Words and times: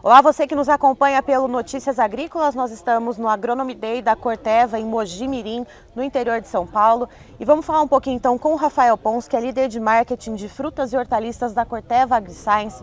Olá, 0.00 0.20
você 0.22 0.46
que 0.46 0.54
nos 0.54 0.68
acompanha 0.68 1.20
pelo 1.20 1.48
Notícias 1.48 1.98
Agrícolas, 1.98 2.54
nós 2.54 2.70
estamos 2.70 3.18
no 3.18 3.28
Agronomy 3.28 3.74
Day 3.74 4.00
da 4.00 4.14
Corteva, 4.14 4.78
em 4.78 4.84
Mogi 4.84 5.26
Mirim, 5.26 5.66
no 5.92 6.04
interior 6.04 6.40
de 6.40 6.46
São 6.46 6.64
Paulo. 6.64 7.08
E 7.40 7.44
vamos 7.44 7.66
falar 7.66 7.82
um 7.82 7.88
pouquinho 7.88 8.14
então 8.14 8.38
com 8.38 8.52
o 8.52 8.56
Rafael 8.56 8.96
Pons, 8.96 9.26
que 9.26 9.36
é 9.36 9.40
líder 9.40 9.66
de 9.66 9.80
marketing 9.80 10.36
de 10.36 10.48
frutas 10.48 10.92
e 10.92 10.96
hortaliças 10.96 11.52
da 11.52 11.64
Corteva 11.64 12.14
AgriScience. 12.14 12.80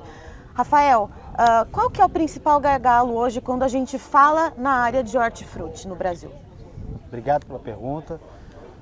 Rafael, 0.53 1.09
uh, 1.31 1.65
qual 1.71 1.89
que 1.89 2.01
é 2.01 2.05
o 2.05 2.09
principal 2.09 2.59
gargalo 2.59 3.15
hoje 3.15 3.39
quando 3.39 3.63
a 3.63 3.69
gente 3.69 3.97
fala 3.97 4.51
na 4.57 4.71
área 4.71 5.01
de 5.01 5.17
hortifruti 5.17 5.87
no 5.87 5.95
Brasil? 5.95 6.33
Obrigado 7.07 7.45
pela 7.45 7.59
pergunta. 7.59 8.19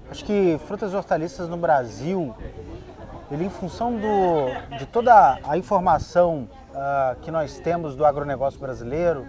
Acho 0.09 0.25
que 0.25 0.59
frutas 0.65 0.91
e 0.91 0.95
hortaliças 0.95 1.47
no 1.47 1.57
Brasil, 1.57 2.33
ele 3.31 3.45
em 3.45 3.49
função 3.49 3.93
do, 3.93 4.77
de 4.77 4.85
toda 4.85 5.39
a 5.43 5.57
informação 5.57 6.47
uh, 6.69 7.19
que 7.21 7.31
nós 7.31 7.59
temos 7.59 7.95
do 7.95 8.05
agronegócio 8.05 8.59
brasileiro, 8.59 9.25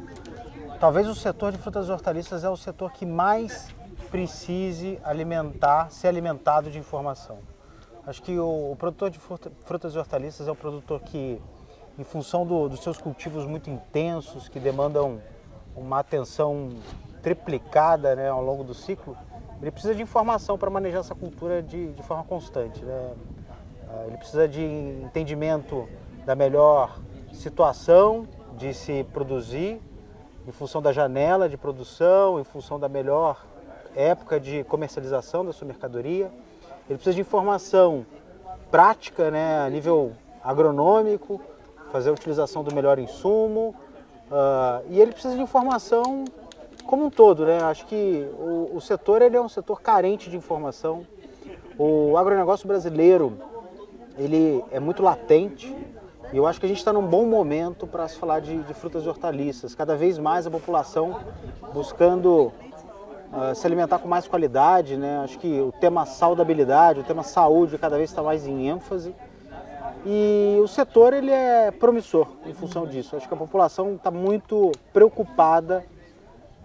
talvez 0.81 1.09
o 1.09 1.15
setor 1.15 1.53
de 1.53 1.59
frutas 1.59 1.89
e 1.89 1.93
hortaliças 1.93 2.45
é 2.45 2.49
o 2.49 2.57
setor 2.57 2.93
que 2.93 3.07
mais 3.07 3.75
precise 4.11 4.99
alimentar, 5.03 5.91
ser 5.91 6.09
alimentado 6.09 6.71
de 6.71 6.79
informação. 6.79 7.39
Acho 8.07 8.23
que 8.23 8.39
o, 8.39 8.73
o 8.73 8.77
produtor 8.77 9.11
de 9.11 9.19
frutas 9.19 9.95
e 9.95 9.99
hortaliças 9.99 10.47
é 10.47 10.51
o 10.51 10.57
produtor 10.57 11.01
que, 11.01 11.41
em 11.99 12.05
função 12.05 12.47
do, 12.47 12.69
dos 12.69 12.81
seus 12.81 12.99
cultivos 12.99 13.47
muito 13.47 13.71
intensos, 13.71 14.49
que 14.49 14.61
demandam 14.61 15.21
uma 15.75 16.01
atenção 16.01 16.71
triplicada 17.23 18.15
né, 18.15 18.29
ao 18.29 18.43
longo 18.43 18.63
do 18.63 18.75
ciclo, 18.75 19.17
ele 19.61 19.71
precisa 19.71 19.95
de 19.95 20.03
informação 20.03 20.59
para 20.59 20.69
manejar 20.69 21.01
essa 21.01 21.15
cultura 21.15 21.63
de, 21.63 21.93
de 21.93 22.03
forma 22.03 22.23
constante. 22.25 22.85
Né? 22.85 23.15
Precisa 24.25 24.49
de 24.49 24.65
entendimento 25.05 25.87
da 26.25 26.35
melhor 26.35 26.99
situação 27.35 28.27
de 28.57 28.73
se 28.73 29.05
produzir, 29.13 29.79
em 30.49 30.51
função 30.51 30.81
da 30.81 30.93
janela 30.93 31.47
de 31.47 31.59
produção, 31.59 32.41
em 32.41 32.45
função 32.45 32.81
da 32.81 32.89
melhor 32.89 33.45
época 33.95 34.41
de 34.41 34.65
comercialização 34.65 35.45
da 35.45 35.53
sua 35.53 35.67
mercadoria. 35.67 36.33
Ele 36.89 36.97
precisa 36.97 37.15
de 37.15 37.21
informação 37.21 38.07
prática, 38.71 39.31
né, 39.31 39.61
a 39.61 39.69
nível 39.69 40.13
agronômico, 40.43 41.39
fazer 41.93 42.09
a 42.09 42.13
utilização 42.15 42.65
do 42.65 42.75
melhor 42.75 42.99
insumo. 42.99 43.75
Uh, 44.31 44.89
e 44.89 45.03
ele 45.03 45.13
precisa 45.13 45.35
de 45.35 45.43
informação 45.43 46.25
como 46.87 47.05
um 47.05 47.11
todo, 47.11 47.45
né? 47.45 47.63
Acho 47.63 47.85
que 47.85 48.27
o, 48.39 48.71
o 48.75 48.81
setor 48.81 49.21
ele 49.21 49.37
é 49.37 49.41
um 49.41 49.51
setor 49.51 49.83
carente 49.83 50.31
de 50.31 50.37
informação. 50.39 51.07
O 51.79 52.17
agronegócio 52.17 52.67
brasileiro 52.67 53.53
ele 54.17 54.65
é 54.71 54.79
muito 54.79 55.03
latente, 55.03 55.75
e 56.33 56.37
eu 56.37 56.47
acho 56.47 56.59
que 56.59 56.67
a 56.67 56.69
gente 56.69 56.79
está 56.79 56.93
num 56.93 57.07
bom 57.07 57.25
momento 57.27 57.87
para 57.87 58.09
se 58.09 58.17
falar 58.17 58.41
de, 58.41 58.63
de, 58.63 58.75
frutas 58.75 59.05
e 59.05 59.09
hortaliças. 59.09 59.75
Cada 59.75 59.97
vez 59.97 60.19
mais 60.19 60.47
a 60.47 60.51
população 60.51 61.21
buscando 61.73 62.53
uh, 63.33 63.55
se 63.55 63.65
alimentar 63.67 64.01
com 64.01 64.09
mais 64.09 64.27
qualidade. 64.27 64.97
Né? 64.97 65.19
Acho 65.23 65.39
que 65.39 65.61
o 65.61 65.71
tema 65.71 66.05
saudabilidade, 66.05 67.01
o 67.01 67.05
tema 67.05 67.23
saúde 67.23 67.79
cada 67.79 67.97
vez 67.97 68.11
está 68.11 68.21
mais 68.21 68.49
em 68.49 68.69
ênfase. 68.69 69.15
E 70.05 70.59
o 70.61 70.67
setor 70.67 71.15
ele 71.15 71.31
é 71.31 71.71
promissor 71.71 72.27
em 72.45 72.53
função 72.53 72.85
disso. 72.85 73.17
Acho 73.17 73.29
que 73.29 73.35
a 73.35 73.37
população 73.37 73.95
está 73.95 74.11
muito 74.11 74.73
preocupada 74.93 75.85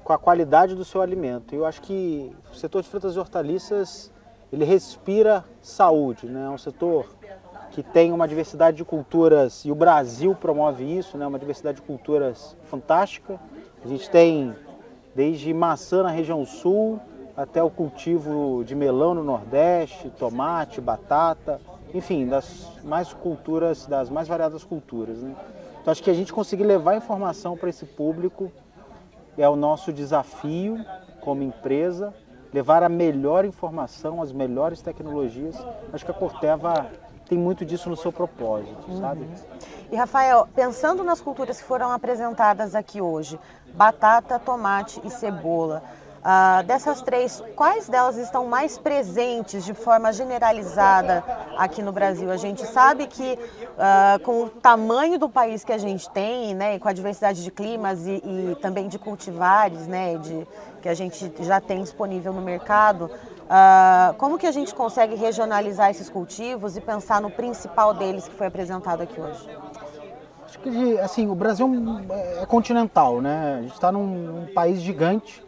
com 0.03 0.11
a 0.11 0.17
qualidade 0.17 0.73
do 0.73 0.83
seu 0.83 1.01
alimento. 1.01 1.53
E 1.53 1.57
eu 1.57 1.65
acho 1.65 1.81
que 1.81 2.35
o 2.51 2.55
setor 2.55 2.81
de 2.81 2.89
frutas 2.89 3.15
e 3.15 3.19
hortaliças 3.19 4.11
ele 4.51 4.65
respira 4.65 5.43
saúde, 5.61 6.27
né? 6.27 6.45
É 6.45 6.49
um 6.49 6.57
setor 6.57 7.07
que 7.71 7.83
tem 7.83 8.11
uma 8.11 8.27
diversidade 8.27 8.77
de 8.77 8.83
culturas, 8.83 9.63
e 9.63 9.71
o 9.71 9.75
Brasil 9.75 10.33
promove 10.35 10.83
isso, 10.83 11.17
né, 11.17 11.27
uma 11.27 11.37
diversidade 11.37 11.77
de 11.77 11.81
culturas 11.83 12.55
fantástica. 12.63 13.39
A 13.83 13.87
gente 13.87 14.09
tem 14.09 14.55
desde 15.15 15.53
maçã 15.53 16.03
na 16.03 16.09
região 16.09 16.43
sul, 16.45 16.99
até 17.37 17.63
o 17.63 17.69
cultivo 17.69 18.63
de 18.65 18.75
melão 18.75 19.13
no 19.13 19.23
Nordeste, 19.23 20.09
tomate, 20.09 20.81
batata, 20.81 21.61
enfim, 21.93 22.27
das 22.27 22.67
mais 22.83 23.13
culturas, 23.13 23.85
das 23.85 24.09
mais 24.09 24.27
variadas 24.27 24.63
culturas. 24.63 25.19
Né? 25.19 25.35
Então 25.81 25.91
acho 25.91 26.03
que 26.03 26.09
a 26.09 26.13
gente 26.13 26.33
conseguir 26.33 26.63
levar 26.63 26.97
informação 26.97 27.55
para 27.55 27.69
esse 27.69 27.85
público 27.85 28.51
é 29.37 29.47
o 29.47 29.55
nosso 29.55 29.93
desafio 29.93 30.83
como 31.21 31.41
empresa, 31.41 32.13
levar 32.53 32.83
a 32.83 32.89
melhor 32.89 33.45
informação, 33.45 34.21
as 34.21 34.31
melhores 34.31 34.81
tecnologias. 34.81 35.55
Acho 35.93 36.05
que 36.05 36.11
a 36.11 36.13
Corteva 36.13 36.87
tem 37.27 37.37
muito 37.37 37.63
disso 37.63 37.89
no 37.89 37.95
seu 37.95 38.11
propósito, 38.11 38.89
uhum. 38.89 38.99
sabe? 38.99 39.27
E 39.91 39.95
Rafael, 39.95 40.47
pensando 40.55 41.03
nas 41.03 41.21
culturas 41.21 41.61
que 41.61 41.67
foram 41.67 41.91
apresentadas 41.91 42.73
aqui 42.73 42.99
hoje, 42.99 43.39
batata, 43.73 44.39
tomate 44.39 44.99
e 45.03 45.11
cebola, 45.11 45.83
Uh, 46.19 46.63
dessas 46.63 47.01
três, 47.01 47.41
quais 47.55 47.87
delas 47.87 48.17
estão 48.17 48.45
mais 48.45 48.77
presentes 48.77 49.63
de 49.63 49.73
forma 49.73 50.11
generalizada 50.11 51.23
aqui 51.57 51.81
no 51.81 51.93
Brasil? 51.93 52.29
A 52.29 52.37
gente 52.37 52.65
sabe 52.65 53.07
que 53.07 53.39
uh, 53.39 54.19
com 54.23 54.43
o 54.43 54.49
tamanho 54.49 55.17
do 55.17 55.29
país 55.29 55.63
que 55.63 55.71
a 55.71 55.77
gente 55.77 56.09
tem, 56.09 56.53
né, 56.53 56.75
e 56.75 56.79
com 56.79 56.89
a 56.89 56.93
diversidade 56.93 57.41
de 57.41 57.49
climas 57.49 58.05
e, 58.05 58.21
e 58.23 58.57
também 58.61 58.89
de 58.89 58.99
cultivares, 58.99 59.87
né, 59.87 60.17
de, 60.17 60.45
que 60.81 60.89
a 60.89 60.93
gente 60.93 61.31
já 61.39 61.61
tem 61.61 61.81
disponível 61.81 62.33
no 62.33 62.41
mercado, 62.41 63.09
Uh, 63.49 64.13
como 64.19 64.37
que 64.37 64.45
a 64.45 64.51
gente 64.51 64.75
consegue 64.75 65.15
regionalizar 65.15 65.89
esses 65.89 66.07
cultivos 66.07 66.77
e 66.77 66.81
pensar 66.81 67.19
no 67.19 67.31
principal 67.31 67.95
deles 67.95 68.27
que 68.27 68.35
foi 68.35 68.45
apresentado 68.45 69.01
aqui 69.01 69.19
hoje? 69.19 69.49
Acho 70.45 70.59
que 70.59 70.99
assim, 70.99 71.27
o 71.27 71.33
Brasil 71.33 71.67
é 72.11 72.45
continental, 72.45 73.19
né? 73.19 73.55
A 73.57 73.61
gente 73.63 73.73
está 73.73 73.91
num, 73.91 74.05
num, 74.05 74.53
país 74.53 74.79
gigante 74.81 75.43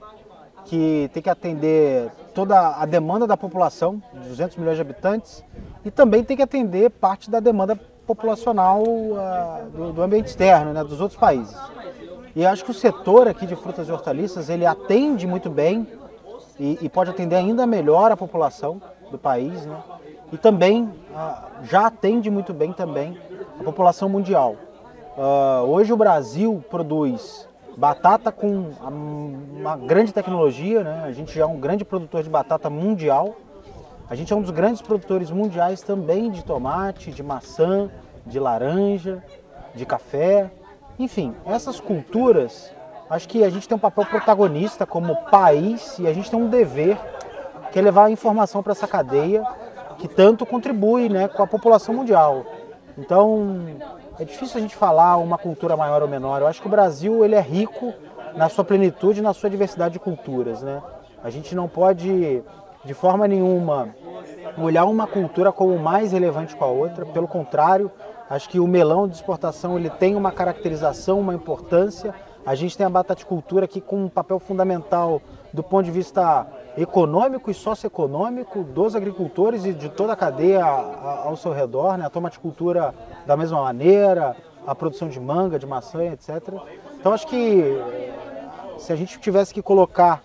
que 0.65 1.09
tem 1.13 1.21
que 1.21 1.29
atender 1.29 2.09
toda 2.33 2.75
a 2.77 2.85
demanda 2.85 3.27
da 3.27 3.35
população, 3.35 4.01
200 4.13 4.57
milhões 4.57 4.75
de 4.75 4.81
habitantes, 4.81 5.43
e 5.83 5.91
também 5.91 6.23
tem 6.23 6.37
que 6.37 6.43
atender 6.43 6.89
parte 6.89 7.29
da 7.29 7.39
demanda 7.39 7.77
populacional 8.05 8.83
uh, 8.83 9.69
do, 9.71 9.93
do, 9.93 10.01
ambiente 10.01 10.27
externo, 10.27 10.73
né, 10.73 10.83
dos 10.83 10.99
outros 10.99 11.19
países. 11.19 11.55
E 12.35 12.45
acho 12.45 12.63
que 12.63 12.71
o 12.71 12.73
setor 12.73 13.27
aqui 13.27 13.45
de 13.45 13.55
frutas 13.55 13.87
e 13.87 13.91
hortaliças 13.91 14.49
ele 14.49 14.65
atende 14.65 15.27
muito 15.27 15.49
bem 15.49 15.87
e, 16.59 16.77
e 16.81 16.89
pode 16.89 17.09
atender 17.09 17.35
ainda 17.35 17.65
melhor 17.65 18.11
a 18.11 18.17
população 18.17 18.81
do 19.09 19.17
país, 19.17 19.65
né? 19.65 19.77
E 20.31 20.37
também 20.37 20.83
uh, 20.83 21.63
já 21.63 21.87
atende 21.87 22.29
muito 22.31 22.53
bem 22.53 22.71
também 22.71 23.19
a 23.59 23.63
população 23.63 24.07
mundial. 24.07 24.55
Uh, 25.17 25.65
hoje 25.67 25.91
o 25.91 25.97
Brasil 25.97 26.63
produz 26.69 27.47
batata 27.77 28.31
com 28.31 28.71
uma 28.87 29.77
grande 29.77 30.13
tecnologia, 30.13 30.83
né? 30.83 31.03
A 31.05 31.11
gente 31.11 31.33
já 31.33 31.43
é 31.43 31.45
um 31.45 31.59
grande 31.59 31.85
produtor 31.85 32.23
de 32.23 32.29
batata 32.29 32.69
mundial. 32.69 33.35
A 34.09 34.15
gente 34.15 34.31
é 34.33 34.35
um 34.35 34.41
dos 34.41 34.51
grandes 34.51 34.81
produtores 34.81 35.31
mundiais 35.31 35.81
também 35.81 36.29
de 36.29 36.43
tomate, 36.43 37.11
de 37.11 37.23
maçã, 37.23 37.89
de 38.25 38.39
laranja, 38.39 39.23
de 39.73 39.85
café. 39.85 40.51
Enfim, 40.99 41.33
essas 41.45 41.79
culturas 41.79 42.71
Acho 43.11 43.27
que 43.27 43.43
a 43.43 43.49
gente 43.49 43.67
tem 43.67 43.75
um 43.75 43.79
papel 43.79 44.05
protagonista 44.05 44.85
como 44.85 45.13
país 45.29 45.99
e 45.99 46.07
a 46.07 46.13
gente 46.13 46.31
tem 46.31 46.39
um 46.39 46.47
dever 46.47 46.97
que 47.69 47.77
é 47.77 47.81
levar 47.81 48.05
a 48.05 48.09
informação 48.09 48.63
para 48.63 48.71
essa 48.71 48.87
cadeia 48.87 49.43
que 49.97 50.07
tanto 50.07 50.45
contribui 50.45 51.09
né, 51.09 51.27
com 51.27 51.43
a 51.43 51.47
população 51.47 51.93
mundial. 51.93 52.45
Então, 52.97 53.65
é 54.21 54.23
difícil 54.23 54.59
a 54.59 54.61
gente 54.61 54.75
falar 54.75 55.17
uma 55.17 55.35
cultura 55.35 55.75
maior 55.75 56.03
ou 56.03 56.07
menor. 56.07 56.41
Eu 56.41 56.47
acho 56.47 56.61
que 56.61 56.67
o 56.67 56.69
Brasil 56.69 57.25
ele 57.25 57.33
é 57.33 57.41
rico 57.41 57.91
na 58.35 58.49
sua 58.49 58.63
plenitude, 58.63 59.19
na 59.19 59.33
sua 59.33 59.49
diversidade 59.49 59.93
de 59.93 59.99
culturas. 59.99 60.61
Né? 60.61 60.79
A 61.23 61.31
gente 61.31 61.55
não 61.55 61.67
pode, 61.67 62.43
de 62.85 62.93
forma 62.93 63.27
nenhuma, 63.27 63.89
olhar 64.59 64.85
uma 64.85 65.07
cultura 65.07 65.51
como 65.51 65.75
mais 65.79 66.11
relevante 66.11 66.55
com 66.55 66.63
a 66.63 66.67
outra. 66.67 67.03
Pelo 67.03 67.27
contrário, 67.27 67.91
acho 68.29 68.47
que 68.47 68.59
o 68.59 68.67
melão 68.67 69.07
de 69.07 69.15
exportação 69.15 69.75
ele 69.75 69.89
tem 69.89 70.15
uma 70.15 70.31
caracterização, 70.31 71.19
uma 71.19 71.33
importância 71.33 72.13
a 72.45 72.55
gente 72.55 72.77
tem 72.77 72.85
a 72.85 72.89
bataticultura 72.89 73.65
aqui 73.65 73.79
com 73.79 74.05
um 74.05 74.09
papel 74.09 74.39
fundamental 74.39 75.21
do 75.53 75.61
ponto 75.61 75.85
de 75.85 75.91
vista 75.91 76.47
econômico 76.77 77.51
e 77.51 77.53
socioeconômico 77.53 78.63
dos 78.63 78.95
agricultores 78.95 79.65
e 79.65 79.73
de 79.73 79.89
toda 79.89 80.13
a 80.13 80.15
cadeia 80.15 80.63
ao 80.63 81.35
seu 81.35 81.51
redor, 81.51 81.97
né? 81.97 82.05
a 82.05 82.09
tomaticultura 82.09 82.95
da 83.25 83.35
mesma 83.35 83.61
maneira, 83.61 84.35
a 84.65 84.73
produção 84.73 85.09
de 85.09 85.19
manga, 85.19 85.59
de 85.59 85.65
maçã, 85.65 86.03
etc. 86.05 86.29
Então 86.99 87.13
acho 87.13 87.27
que 87.27 87.77
se 88.77 88.91
a 88.91 88.95
gente 88.95 89.19
tivesse 89.19 89.53
que 89.53 89.61
colocar 89.61 90.23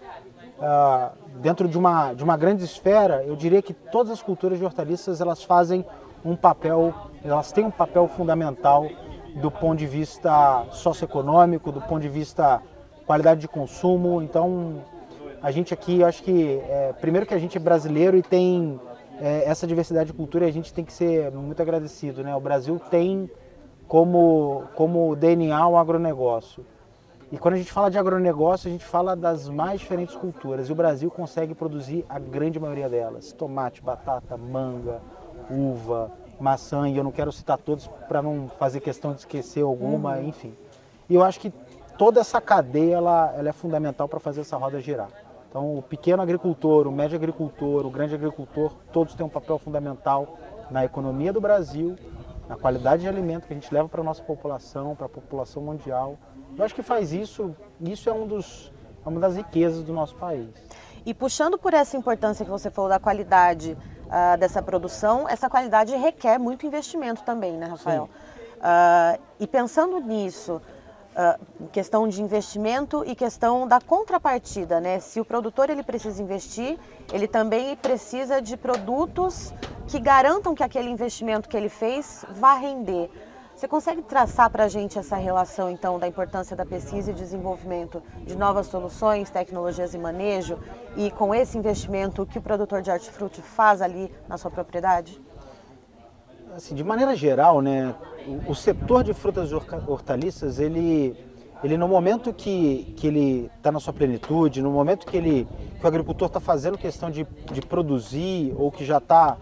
uh, 0.59 1.11
dentro 1.41 1.69
de 1.69 1.77
uma, 1.77 2.15
de 2.15 2.25
uma 2.25 2.37
grande 2.37 2.65
esfera, 2.65 3.25
eu 3.27 3.37
diria 3.37 3.61
que 3.61 3.75
todas 3.75 4.13
as 4.13 4.23
culturas 4.23 4.59
de 4.59 4.65
hortaliças 4.65 5.21
elas 5.21 5.43
fazem 5.43 5.85
um 6.25 6.35
papel, 6.35 6.95
elas 7.25 7.53
têm 7.53 7.65
um 7.65 7.71
papel 7.71 8.09
fundamental 8.09 8.87
do 9.37 9.51
ponto 9.51 9.79
de 9.79 9.87
vista 9.87 10.65
socioeconômico, 10.71 11.71
do 11.71 11.81
ponto 11.81 12.01
de 12.01 12.09
vista 12.09 12.63
qualidade 13.07 13.41
de 13.41 13.49
consumo. 13.49 14.23
Então, 14.23 14.83
a 15.43 15.51
gente 15.51 15.73
aqui, 15.75 16.03
acho 16.03 16.23
que, 16.23 16.61
é, 16.69 16.95
primeiro 17.01 17.27
que 17.27 17.35
a 17.35 17.39
gente 17.39 17.57
é 17.57 17.61
brasileiro 17.61 18.17
e 18.17 18.23
tem 18.23 18.81
é, 19.21 19.45
essa 19.45 19.67
diversidade 19.67 20.11
de 20.11 20.17
cultura, 20.17 20.47
a 20.47 20.51
gente 20.51 20.73
tem 20.73 20.85
que 20.85 20.93
ser 20.93 21.31
muito 21.31 21.61
agradecido. 21.61 22.23
Né? 22.23 22.35
O 22.35 22.41
Brasil 22.41 22.81
tem 22.91 23.31
como, 23.87 24.65
como 24.75 25.15
DNA 25.15 25.67
o 25.69 25.77
agronegócio. 25.77 26.65
E 27.31 27.37
quando 27.37 27.55
a 27.55 27.57
gente 27.59 27.73
fala 27.73 27.91
de 27.91 27.99
agronegócio, 27.99 28.69
a 28.69 28.73
gente 28.73 28.85
fala 28.85 29.17
das 29.17 29.49
mais 29.49 29.81
diferentes 29.81 30.15
culturas. 30.15 30.69
E 30.69 30.73
o 30.73 30.77
Brasil 30.77 31.11
consegue 31.11 31.55
produzir 31.55 32.05
a 32.09 32.19
grande 32.19 32.59
maioria 32.59 32.89
delas: 32.89 33.33
tomate, 33.33 33.83
batata, 33.83 34.37
manga, 34.37 35.01
uva, 35.51 36.11
maçã. 36.39 36.89
E 36.89 36.97
eu 36.97 37.05
não 37.05 37.13
quero 37.13 37.33
citar 37.33 37.59
todos 37.59 37.87
para 38.09 38.23
não 38.23 38.49
fazer 38.59 38.81
questão 38.81 39.13
de 39.13 39.21
esquecer 39.21 39.63
alguma, 39.63 40.17
uhum. 40.17 40.29
enfim. 40.29 40.55
E 41.09 41.15
eu 41.15 41.23
acho 41.23 41.41
que 41.41 41.53
toda 41.97 42.21
essa 42.21 42.41
cadeia 42.41 42.97
ela, 42.97 43.35
ela 43.37 43.49
é 43.49 43.53
fundamental 43.53 44.09
para 44.09 44.21
fazer 44.21 44.43
essa 44.43 44.57
roda 44.57 44.81
girar. 44.81 45.09
Então, 45.49 45.79
o 45.79 45.83
pequeno 45.83 46.23
agricultor, 46.23 46.87
o 46.87 46.93
médio 46.93 47.17
agricultor, 47.17 47.87
o 47.87 47.91
grande 47.91 48.15
agricultor, 48.15 48.73
todos 48.93 49.15
têm 49.15 49.25
um 49.25 49.29
papel 49.29 49.59
fundamental 49.59 50.39
na 50.71 50.85
economia 50.85 51.33
do 51.33 51.41
Brasil, 51.41 51.97
na 52.49 52.57
qualidade 52.57 53.03
de 53.03 53.09
alimento 53.09 53.47
que 53.47 53.53
a 53.53 53.57
gente 53.57 53.73
leva 53.73 53.89
para 53.89 54.01
a 54.01 54.05
nossa 54.05 54.23
população, 54.23 54.95
para 54.95 55.07
a 55.07 55.09
população 55.09 55.63
mundial. 55.63 56.19
Eu 56.57 56.65
acho 56.65 56.75
que 56.75 56.83
faz 56.83 57.13
isso, 57.13 57.55
isso 57.81 58.09
é 58.11 58.13
um 58.13 58.27
dos, 58.27 58.73
é 59.05 59.09
uma 59.09 59.21
das 59.21 59.37
riquezas 59.37 59.83
do 59.83 59.93
nosso 59.93 60.15
país. 60.17 60.49
E 61.05 61.15
puxando 61.15 61.57
por 61.57 61.73
essa 61.73 61.97
importância 61.97 62.45
que 62.45 62.51
você 62.51 62.71
falou 62.71 62.91
da 62.91 62.99
qualidade 62.99 63.79
uh, 64.07 64.37
dessa 64.39 64.63
produção, 64.63 65.29
essa 65.29 65.49
qualidade 65.49 65.95
requer 65.97 66.39
muito 66.39 66.67
investimento 66.67 67.23
também, 67.23 67.53
né, 67.53 67.67
Rafael? 67.67 68.09
Uh, 68.57 69.21
e 69.39 69.47
pensando 69.47 70.01
nisso, 70.01 70.61
uh, 71.17 71.69
questão 71.69 72.09
de 72.09 72.23
investimento 72.23 73.05
e 73.07 73.15
questão 73.15 73.67
da 73.67 73.81
contrapartida, 73.81 74.81
né? 74.81 75.01
Se 75.01 75.21
o 75.21 75.25
produtor 75.25 75.71
ele 75.71 75.83
precisa 75.83 76.23
investir, 76.23 76.79
ele 77.13 77.29
também 77.29 77.77
precisa 77.77 78.41
de 78.41 78.57
produtos 78.57 79.53
que 79.87 79.99
garantam 80.01 80.55
que 80.55 80.63
aquele 80.63 80.91
investimento 80.91 81.49
que 81.49 81.57
ele 81.57 81.69
fez 81.69 82.25
vá 82.31 82.55
render. 82.55 83.11
Você 83.57 83.67
consegue 83.67 84.03
traçar 84.03 84.51
para 84.51 84.65
a 84.65 84.69
gente 84.69 84.99
essa 84.99 85.17
relação, 85.17 85.71
então, 85.71 85.99
da 85.99 86.07
importância 86.07 86.55
da 86.55 86.67
pesquisa 86.67 87.11
e 87.11 87.15
desenvolvimento 87.15 88.03
de 88.27 88.37
novas 88.37 88.67
soluções, 88.67 89.31
tecnologias 89.31 89.95
e 89.95 89.99
manejo, 89.99 90.59
e 90.95 91.11
com 91.11 91.35
esse 91.35 91.57
investimento 91.57 92.27
que 92.27 92.37
o 92.37 92.43
produtor 92.43 92.83
de 92.83 92.91
hortifruti 92.91 93.41
faz 93.41 93.81
ali 93.81 94.13
na 94.29 94.37
sua 94.37 94.51
propriedade? 94.51 95.19
Assim, 96.55 96.75
de 96.75 96.85
maneira 96.85 97.17
geral, 97.17 97.63
né, 97.63 97.95
o, 98.47 98.55
setor 98.55 99.03
de 99.03 99.15
frutas 99.15 99.51
e 99.51 99.55
hortaliças, 99.55 100.59
ele, 100.59 101.17
ele 101.65 101.79
no 101.79 101.89
momento 101.89 102.35
que, 102.35 102.93
que 102.99 103.07
ele 103.07 103.51
está 103.57 103.73
na 103.73 103.81
sua 103.81 103.95
plenitude, 103.95 104.61
no 104.61 104.71
momento 104.71 105.07
que, 105.07 105.17
ele, 105.17 105.49
que 105.81 105.83
o 105.83 105.89
agricultor 105.89 106.27
está 106.27 106.41
fazendo 106.41 106.77
questão 106.77 107.11
de, 107.11 107.27
de 107.51 107.63
produzir 107.63 108.55
ou 108.59 108.71
que 108.71 108.85
já 108.85 108.99
está 108.99 109.39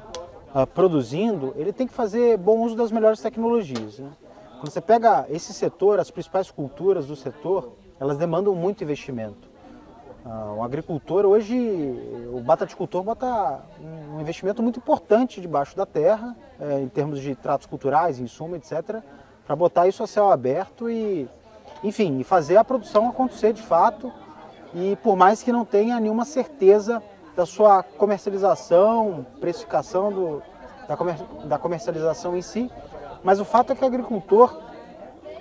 uh, 0.55 0.67
produzindo, 0.67 1.53
ele 1.57 1.73
tem 1.73 1.87
que 1.87 1.93
fazer 1.93 2.39
bom 2.39 2.61
uso 2.61 2.77
das 2.77 2.93
melhores 2.93 3.21
tecnologias. 3.21 3.99
Né? 3.99 4.11
Quando 4.61 4.71
você 4.71 4.81
pega 4.81 5.27
esse 5.29 5.53
setor, 5.53 5.99
as 5.99 6.11
principais 6.11 6.51
culturas 6.51 7.07
do 7.07 7.17
setor, 7.17 7.73
elas 7.99 8.17
demandam 8.17 8.55
muito 8.55 8.85
investimento. 8.85 9.53
Uh, 10.25 10.57
um 10.57 10.63
agricultor 10.63 11.27
hoje, 11.27 11.55
o 12.33 12.41
bataticultor 12.41 13.03
bota 13.03 13.61
um 14.15 14.21
investimento 14.21 14.63
muito 14.63 14.79
importante 14.79 15.41
debaixo 15.41 15.77
da 15.77 15.85
terra, 15.85 16.35
é, 16.59 16.81
em 16.81 16.89
termos 16.89 17.21
de 17.21 17.35
tratos 17.35 17.67
culturais, 17.67 18.19
insumo, 18.19 18.57
etc., 18.57 19.03
para 19.47 19.55
botar 19.55 19.87
isso 19.87 20.03
a 20.03 20.07
céu 20.07 20.31
aberto 20.31 20.89
e, 20.89 21.29
enfim, 21.83 22.23
fazer 22.23 22.57
a 22.57 22.65
produção 22.65 23.11
acontecer 23.11 23.53
de 23.53 23.61
fato. 23.61 24.11
E 24.75 24.97
por 25.03 25.15
mais 25.15 25.43
que 25.43 25.53
não 25.53 25.65
tenha 25.65 26.01
nenhuma 26.01 26.25
certeza 26.25 27.03
da 27.37 27.45
sua 27.45 27.83
comercialização, 27.83 29.27
precificação 29.41 30.13
do, 30.13 30.43
da, 30.89 30.97
comer, 30.97 31.17
da 31.45 31.59
comercialização 31.59 32.37
em 32.37 32.43
si, 32.43 32.71
mas 33.23 33.41
o 33.41 33.45
fato 33.45 33.73
é 33.73 33.77
que 33.77 33.83
o 33.83 33.87
agricultor, 33.87 34.57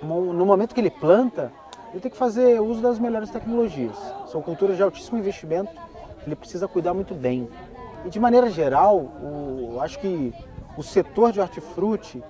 no 0.02 0.44
momento 0.46 0.74
que 0.74 0.80
ele 0.80 0.90
planta, 0.90 1.52
ele 1.92 2.00
tem 2.00 2.10
que 2.10 2.16
fazer 2.16 2.60
uso 2.60 2.80
das 2.80 2.98
melhores 2.98 3.30
tecnologias. 3.30 3.96
São 4.26 4.42
culturas 4.42 4.76
de 4.76 4.82
altíssimo 4.82 5.18
investimento, 5.18 5.70
ele 6.26 6.34
precisa 6.34 6.66
cuidar 6.66 6.94
muito 6.94 7.14
bem. 7.14 7.48
E 8.04 8.10
de 8.10 8.18
maneira 8.18 8.50
geral, 8.50 8.96
o, 8.98 9.78
acho 9.80 9.98
que 9.98 10.34
o 10.76 10.82
setor 10.82 11.30
de 11.30 11.40
hortifruti, 11.40 12.22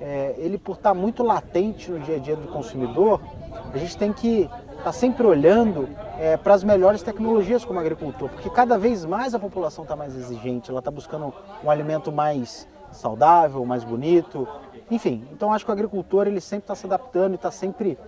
é, 0.00 0.34
ele 0.38 0.56
por 0.56 0.76
estar 0.76 0.94
muito 0.94 1.24
latente 1.24 1.90
no 1.90 1.98
dia 1.98 2.16
a 2.16 2.18
dia 2.18 2.36
do 2.36 2.46
consumidor, 2.48 3.20
a 3.72 3.78
gente 3.78 3.96
tem 3.96 4.12
que 4.12 4.48
estar 4.78 4.84
tá 4.84 4.92
sempre 4.92 5.26
olhando 5.26 5.88
é, 6.18 6.36
para 6.36 6.54
as 6.54 6.64
melhores 6.64 7.02
tecnologias 7.02 7.64
como 7.64 7.78
agricultor, 7.78 8.28
porque 8.28 8.48
cada 8.50 8.78
vez 8.78 9.04
mais 9.04 9.34
a 9.34 9.38
população 9.38 9.84
está 9.84 9.94
mais 9.94 10.14
exigente, 10.14 10.70
ela 10.70 10.78
está 10.78 10.90
buscando 10.90 11.32
um 11.62 11.70
alimento 11.70 12.10
mais 12.10 12.66
saudável, 12.92 13.64
mais 13.64 13.84
bonito, 13.84 14.48
enfim. 14.90 15.26
Então 15.32 15.52
acho 15.52 15.64
que 15.64 15.70
o 15.70 15.74
agricultor 15.74 16.26
ele 16.26 16.40
sempre 16.40 16.64
está 16.64 16.74
se 16.74 16.86
adaptando 16.86 17.32
e 17.32 17.34
está 17.34 17.50
sempre 17.50 17.98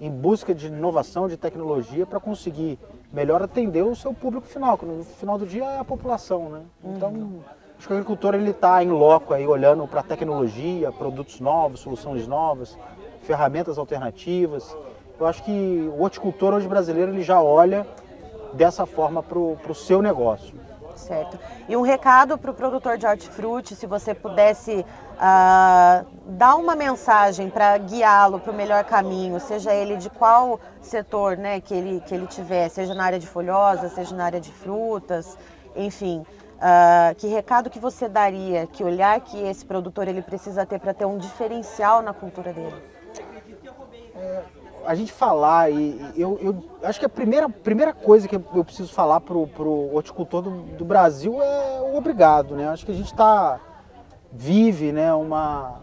em 0.00 0.10
busca 0.10 0.54
de 0.54 0.68
inovação, 0.68 1.28
de 1.28 1.36
tecnologia 1.36 2.06
para 2.06 2.18
conseguir 2.18 2.78
melhor 3.12 3.42
atender 3.42 3.82
o 3.82 3.94
seu 3.94 4.14
público 4.14 4.46
final, 4.46 4.78
que 4.78 4.86
no 4.86 5.04
final 5.04 5.36
do 5.36 5.44
dia 5.44 5.64
é 5.64 5.78
a 5.78 5.84
população, 5.84 6.48
né? 6.48 6.62
Então, 6.82 7.10
uhum. 7.10 7.40
acho 7.76 7.86
que 7.86 7.92
o 7.92 7.96
agricultor 7.96 8.34
ele 8.34 8.50
está 8.50 8.82
em 8.82 8.88
loco 8.88 9.34
aí 9.34 9.46
olhando 9.46 9.86
para 9.86 10.02
tecnologia, 10.02 10.90
produtos 10.90 11.38
novos, 11.38 11.80
soluções 11.80 12.26
novas, 12.26 12.78
ferramentas 13.22 13.76
alternativas. 13.76 14.74
Eu 15.20 15.26
acho 15.26 15.42
que 15.42 15.92
o 15.94 16.00
horticultor 16.00 16.54
hoje 16.54 16.66
brasileiro 16.66 17.12
ele 17.12 17.22
já 17.22 17.42
olha 17.42 17.86
dessa 18.54 18.86
forma 18.86 19.22
para 19.22 19.38
o 19.38 19.74
seu 19.74 20.00
negócio. 20.00 20.58
Certo. 20.96 21.38
E 21.68 21.76
um 21.76 21.82
recado 21.82 22.38
para 22.38 22.50
o 22.50 22.54
produtor 22.54 22.96
de 22.96 23.06
hortifruti, 23.06 23.76
se 23.76 23.86
você 23.86 24.14
pudesse 24.14 24.80
uh, 24.80 26.06
dar 26.26 26.56
uma 26.56 26.74
mensagem 26.74 27.50
para 27.50 27.76
guiá-lo 27.76 28.40
para 28.40 28.50
o 28.50 28.54
melhor 28.54 28.82
caminho, 28.84 29.38
seja 29.40 29.74
ele 29.74 29.96
de 29.96 30.08
qual 30.08 30.58
setor 30.80 31.36
né, 31.36 31.60
que, 31.60 31.74
ele, 31.74 32.00
que 32.00 32.14
ele 32.14 32.26
tiver, 32.26 32.68
seja 32.70 32.94
na 32.94 33.04
área 33.04 33.18
de 33.18 33.26
folhosa, 33.26 33.90
seja 33.90 34.16
na 34.16 34.24
área 34.24 34.40
de 34.40 34.50
frutas, 34.50 35.36
enfim. 35.76 36.24
Uh, 36.56 37.14
que 37.16 37.26
recado 37.26 37.70
que 37.70 37.78
você 37.78 38.08
daria, 38.08 38.66
que 38.66 38.82
olhar 38.82 39.20
que 39.20 39.38
esse 39.38 39.64
produtor 39.66 40.08
ele 40.08 40.22
precisa 40.22 40.64
ter 40.64 40.78
para 40.78 40.94
ter 40.94 41.04
um 41.04 41.18
diferencial 41.18 42.00
na 42.02 42.12
cultura 42.14 42.52
dele? 42.52 42.82
É 44.14 44.59
a 44.86 44.94
gente 44.94 45.12
falar, 45.12 45.70
e 45.70 46.12
eu, 46.16 46.38
eu, 46.42 46.64
acho 46.82 46.98
que 46.98 47.06
a 47.06 47.08
primeira, 47.08 47.48
primeira 47.48 47.92
coisa 47.92 48.26
que 48.26 48.36
eu 48.36 48.64
preciso 48.64 48.92
falar 48.92 49.20
pro, 49.20 49.46
pro 49.46 49.94
horticultor 49.94 50.42
do, 50.42 50.50
do 50.50 50.84
Brasil 50.84 51.42
é 51.42 51.80
o 51.80 51.96
obrigado, 51.96 52.54
né? 52.54 52.68
Acho 52.68 52.86
que 52.86 52.92
a 52.92 52.94
gente 52.94 53.14
tá, 53.14 53.60
vive 54.32 54.92
né, 54.92 55.12
uma, 55.14 55.80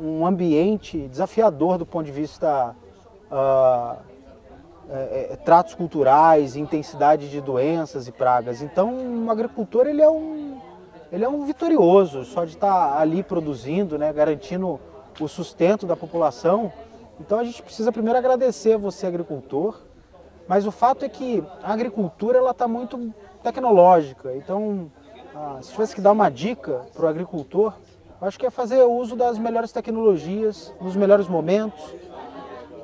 um 0.00 0.26
ambiente 0.26 1.08
desafiador 1.08 1.78
do 1.78 1.86
ponto 1.86 2.06
de 2.06 2.12
vista 2.12 2.74
uh, 3.30 3.96
é, 4.88 5.28
é, 5.32 5.36
tratos 5.36 5.74
culturais, 5.74 6.56
intensidade 6.56 7.30
de 7.30 7.40
doenças 7.40 8.06
e 8.06 8.12
pragas. 8.12 8.62
Então, 8.62 9.24
o 9.26 9.30
agricultor 9.30 9.86
ele 9.86 10.02
é 10.02 10.10
um, 10.10 10.60
ele 11.10 11.24
é 11.24 11.28
um 11.28 11.44
vitorioso 11.44 12.24
só 12.24 12.44
de 12.44 12.52
estar 12.52 12.90
tá 12.90 13.00
ali 13.00 13.22
produzindo, 13.22 13.98
né, 13.98 14.12
garantindo 14.12 14.78
o 15.20 15.28
sustento 15.28 15.86
da 15.86 15.96
população. 15.96 16.72
Então 17.20 17.38
a 17.38 17.44
gente 17.44 17.62
precisa 17.62 17.92
primeiro 17.92 18.18
agradecer 18.18 18.74
a 18.74 18.78
você, 18.78 19.06
agricultor, 19.06 19.80
mas 20.48 20.66
o 20.66 20.70
fato 20.70 21.04
é 21.04 21.08
que 21.08 21.42
a 21.62 21.72
agricultura 21.72 22.38
ela 22.38 22.50
está 22.50 22.68
muito 22.68 23.12
tecnológica. 23.42 24.34
Então, 24.34 24.90
ah, 25.34 25.58
se 25.62 25.72
tivesse 25.72 25.94
que 25.94 26.00
dar 26.00 26.12
uma 26.12 26.30
dica 26.30 26.82
para 26.92 27.06
o 27.06 27.08
agricultor, 27.08 27.74
acho 28.20 28.38
que 28.38 28.46
é 28.46 28.50
fazer 28.50 28.82
uso 28.82 29.16
das 29.16 29.38
melhores 29.38 29.72
tecnologias, 29.72 30.72
nos 30.80 30.96
melhores 30.96 31.28
momentos, 31.28 31.94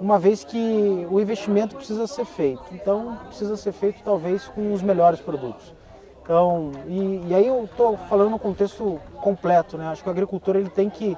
uma 0.00 0.18
vez 0.18 0.44
que 0.44 1.06
o 1.10 1.20
investimento 1.20 1.76
precisa 1.76 2.06
ser 2.06 2.24
feito. 2.24 2.62
Então, 2.72 3.18
precisa 3.26 3.56
ser 3.56 3.72
feito 3.72 4.02
talvez 4.02 4.48
com 4.48 4.72
os 4.72 4.80
melhores 4.80 5.20
produtos. 5.20 5.74
Então, 6.22 6.70
e, 6.86 7.26
e 7.28 7.34
aí 7.34 7.46
eu 7.46 7.64
estou 7.64 7.96
falando 8.08 8.30
no 8.30 8.38
contexto 8.38 9.00
completo, 9.20 9.76
né? 9.76 9.88
Acho 9.88 10.02
que 10.02 10.08
o 10.08 10.12
agricultor 10.12 10.56
ele 10.56 10.70
tem 10.70 10.88
que 10.88 11.16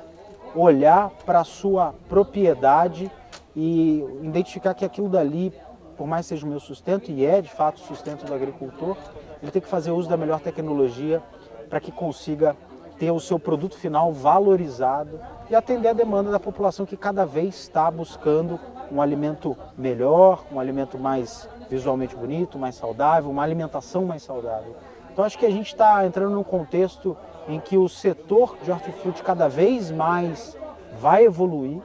olhar 0.55 1.11
para 1.25 1.41
a 1.41 1.45
sua 1.45 1.95
propriedade 2.09 3.11
e 3.55 4.05
identificar 4.23 4.75
que 4.75 4.85
aquilo 4.85 5.09
dali, 5.09 5.53
por 5.97 6.07
mais 6.07 6.27
seja 6.27 6.47
o 6.47 6.49
meu 6.49 6.61
sustento, 6.61 7.11
e 7.11 7.25
é 7.25 7.41
de 7.41 7.51
fato 7.51 7.77
o 7.77 7.81
sustento 7.81 8.25
do 8.25 8.35
agricultor, 8.35 8.97
ele 9.43 9.51
tem 9.51 9.61
que 9.61 9.69
fazer 9.69 9.91
uso 9.91 10.09
da 10.09 10.17
melhor 10.17 10.41
tecnologia 10.41 11.23
para 11.69 11.81
que 11.81 11.91
consiga 11.91 12.57
ter 12.99 13.11
o 13.11 13.19
seu 13.19 13.39
produto 13.39 13.77
final 13.77 14.13
valorizado 14.13 15.19
e 15.51 15.55
atender 15.55 15.89
a 15.89 15.93
demanda 15.93 16.31
da 16.31 16.39
população 16.39 16.87
que 16.87 16.97
cada 16.97 17.27
vez 17.27 17.55
está 17.55 17.91
buscando 17.91 18.61
um 18.91 19.01
alimento 19.01 19.57
melhor, 19.77 20.45
um 20.53 20.61
alimento 20.61 20.99
mais 20.99 21.49
visualmente 21.69 22.15
bonito, 22.15 22.59
mais 22.59 22.75
saudável, 22.75 23.31
uma 23.31 23.43
alimentação 23.43 24.05
mais 24.05 24.23
saudável. 24.23 24.77
Então 25.13 25.25
acho 25.25 25.39
que 25.39 25.47
a 25.47 25.51
gente 25.51 25.69
está 25.69 26.07
entrando 26.07 26.35
num 26.35 26.43
contexto 26.43 27.17
em 27.49 27.61
que 27.61 27.77
o 27.77 27.89
setor 27.89 28.57
de 28.63 28.71
hortifruti 28.71 29.23
cada 29.23 29.49
vez 29.49 29.91
mais 29.91 30.57
vai 30.99 31.25
evoluir 31.25 31.81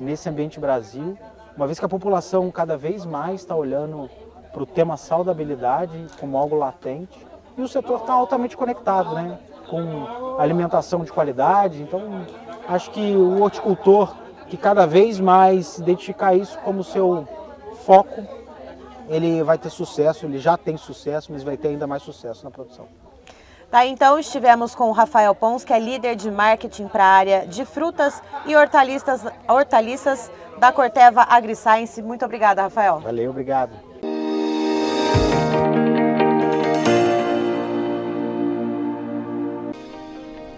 nesse 0.00 0.28
ambiente 0.28 0.60
Brasil, 0.60 1.16
uma 1.56 1.66
vez 1.66 1.78
que 1.78 1.84
a 1.84 1.88
população 1.88 2.50
cada 2.50 2.76
vez 2.76 3.04
mais 3.04 3.40
está 3.40 3.54
olhando 3.54 4.10
para 4.52 4.62
o 4.62 4.66
tema 4.66 4.96
saudabilidade 4.96 6.06
como 6.20 6.36
algo 6.36 6.56
latente 6.56 7.26
e 7.56 7.62
o 7.62 7.68
setor 7.68 8.00
está 8.00 8.12
altamente 8.12 8.56
conectado, 8.56 9.14
né, 9.14 9.38
com 9.68 10.38
alimentação 10.38 11.04
de 11.04 11.12
qualidade. 11.12 11.82
Então, 11.82 12.26
acho 12.68 12.90
que 12.90 13.16
o 13.16 13.42
horticultor 13.42 14.14
que 14.48 14.56
cada 14.56 14.86
vez 14.86 15.18
mais 15.18 15.78
identificar 15.78 16.34
isso 16.34 16.58
como 16.60 16.84
seu 16.84 17.26
foco, 17.84 18.22
ele 19.08 19.42
vai 19.42 19.58
ter 19.58 19.70
sucesso, 19.70 20.26
ele 20.26 20.38
já 20.38 20.56
tem 20.56 20.76
sucesso, 20.76 21.32
mas 21.32 21.42
vai 21.42 21.56
ter 21.56 21.68
ainda 21.68 21.86
mais 21.86 22.02
sucesso 22.02 22.44
na 22.44 22.50
produção. 22.50 22.86
Tá, 23.70 23.84
então 23.84 24.18
estivemos 24.18 24.74
com 24.74 24.88
o 24.88 24.92
Rafael 24.92 25.34
Pons, 25.34 25.64
que 25.64 25.72
é 25.72 25.78
líder 25.78 26.14
de 26.14 26.30
marketing 26.30 26.86
para 26.86 27.04
a 27.04 27.08
área 27.08 27.46
de 27.46 27.64
frutas 27.64 28.22
e 28.46 28.54
hortaliças, 28.54 29.24
hortaliças 29.48 30.30
da 30.58 30.70
Corteva 30.70 31.22
AgriScience. 31.28 32.00
Muito 32.00 32.24
obrigada, 32.24 32.62
Rafael. 32.62 33.00
Valeu, 33.00 33.30
obrigado. 33.30 33.72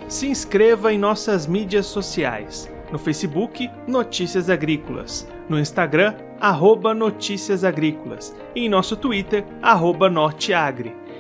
Se 0.07 0.27
inscreva 0.27 0.93
em 0.93 0.99
nossas 0.99 1.47
mídias 1.47 1.87
sociais. 1.87 2.71
No 2.91 2.99
Facebook, 2.99 3.71
Notícias 3.87 4.49
Agrícolas. 4.49 5.27
No 5.49 5.59
Instagram, 5.59 6.15
arroba 6.41 6.95
Notícias 6.95 7.65
Agrícolas. 7.65 8.35
E 8.55 8.65
em 8.65 8.69
nosso 8.69 8.97
Twitter, 8.97 9.45
arroba 9.61 10.09
Norteagri. 10.09 10.97